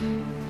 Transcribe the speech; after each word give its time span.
Mm-hmm. 0.00 0.43